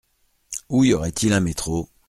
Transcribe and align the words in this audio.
Où 0.69 0.83
y 0.83 0.93
aurait-il 0.95 1.31
un 1.31 1.41
métro? 1.41 1.87